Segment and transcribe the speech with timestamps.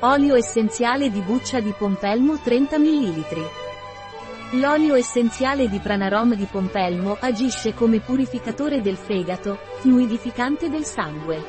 [0.00, 3.24] Olio essenziale di buccia di pompelmo 30 ml.
[4.50, 11.42] L'olio essenziale di Pranarom di pompelmo agisce come purificatore del fegato, fluidificante del sangue.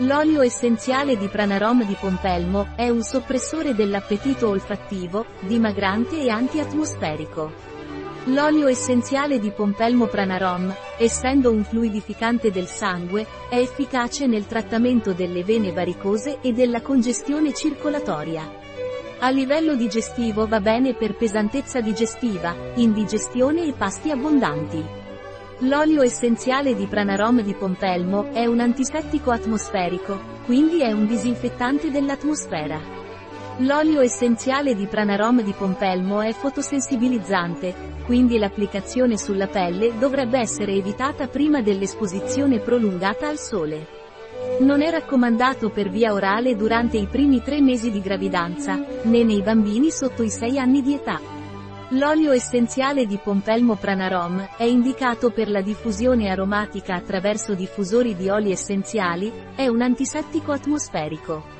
[0.00, 7.79] L'olio essenziale di Pranarom di pompelmo è un soppressore dell'appetito olfattivo, dimagrante e antiatmosferico.
[8.24, 15.42] L'olio essenziale di pompelmo Pranarom, essendo un fluidificante del sangue, è efficace nel trattamento delle
[15.42, 18.46] vene varicose e della congestione circolatoria.
[19.20, 24.84] A livello digestivo va bene per pesantezza digestiva, indigestione e pasti abbondanti.
[25.60, 32.99] L'olio essenziale di Pranarom di pompelmo è un antisettico atmosferico, quindi è un disinfettante dell'atmosfera.
[33.60, 41.28] L'olio essenziale di Pranarom di pompelmo è fotosensibilizzante, quindi l'applicazione sulla pelle dovrebbe essere evitata
[41.28, 43.86] prima dell'esposizione prolungata al sole.
[44.60, 49.42] Non è raccomandato per via orale durante i primi tre mesi di gravidanza, né nei
[49.42, 51.20] bambini sotto i 6 anni di età.
[51.90, 58.52] L'olio essenziale di pompelmo Pranarom è indicato per la diffusione aromatica attraverso diffusori di oli
[58.52, 61.59] essenziali, è un antisettico atmosferico.